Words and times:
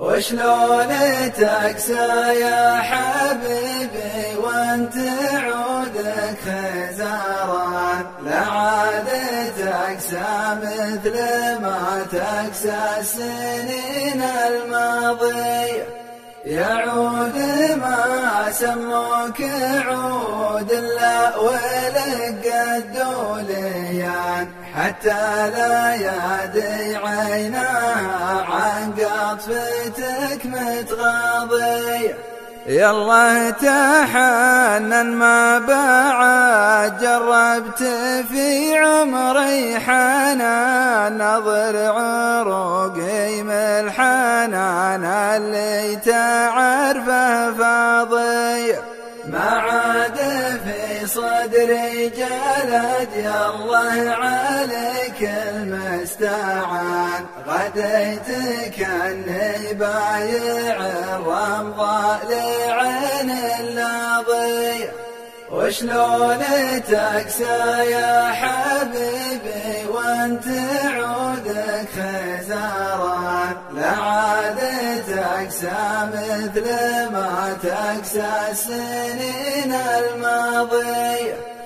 وشلون 0.00 0.88
تكسى 1.38 2.08
يا 2.40 2.76
حبيبي 2.76 4.36
وأنت 4.36 4.94
عودك 5.32 6.38
خزاران 6.44 8.06
لا 8.24 8.38
عاد 8.38 9.08
تكسى 9.58 10.58
مثل 10.62 11.14
ما 11.62 12.06
تكسى 12.12 12.78
السنين 13.00 14.22
الماضية 14.22 15.86
يعود 16.44 17.38
ما 17.76 18.52
سموك 18.52 19.40
عود 19.86 20.72
لا 20.72 21.36
ولق 21.36 22.44
الدوليان. 22.76 24.48
حتى 24.74 25.50
لا 25.50 25.94
يدي 25.94 26.96
عيناه 26.96 27.68
عن 27.68 28.17
قطفتك 28.17 28.17
متغاضي 30.60 32.14
يلا 32.68 33.50
تحنن 33.50 35.12
ما 35.12 35.58
بعد 35.58 36.98
جربت 37.00 37.82
في 38.32 38.78
عمري 38.78 39.80
حنان 39.80 41.18
نظر 41.18 41.76
عروقي 41.76 43.42
من 43.42 43.50
الحنان 43.50 45.04
اللي 45.04 45.96
تعرفه 45.96 47.52
فاضي. 47.52 48.72
ما 49.28 49.48
عاد 49.50 50.18
صدري 51.08 52.08
جلد 52.08 53.12
يا 53.16 53.50
الله 53.50 54.10
عليك 54.10 55.20
المستعان. 55.52 57.22
غديت 57.48 58.28
كاني 58.78 59.74
بايع 59.74 60.76
الرمضاء 61.16 62.20
لعين 62.30 63.30
اللاضي 63.60 64.88
وشلون 65.52 66.42
تكسى 66.88 67.58
يا 67.90 68.32
حبيبي 68.40 69.88
وانت 69.94 70.46
عودك 70.84 71.88
خزاران 71.96 73.56
لا 73.74 73.90
عاد 73.90 74.58
مثل 76.14 76.64
ما 77.12 77.56
تكسى 77.62 78.30
السنين 78.50 79.72
الماضية 79.72 80.97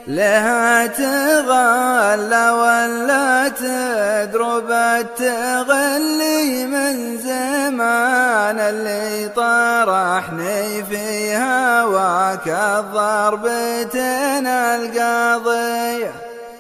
لها 0.07 0.87
تغلى 0.87 2.51
ولا 2.51 3.49
تدرب 3.49 4.71
التغلي 4.71 6.67
من 6.67 7.19
زمان 7.19 8.59
اللي 8.61 9.29
طرحني 9.29 10.85
في 10.85 11.37
هواك 11.37 12.49
الضربتين 12.49 14.47
القاضيه 14.47 16.13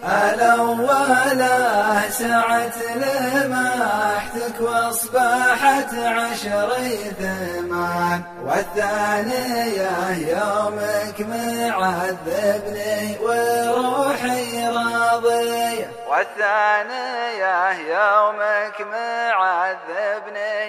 الأولى 0.05 2.01
سعت 2.11 2.75
لمحتك 2.97 4.61
وأصبحت 4.61 5.95
عشري 5.95 6.98
ثمان 7.19 8.23
والثانية 8.47 9.91
يومك 11.25 11.70
معذبني 11.70 13.19
وروحي 13.20 14.69
راضية 14.69 15.91
والثانية 16.09 17.70
يومك 17.70 18.81
معذبني 18.81 19.33
وروحي 19.37 20.62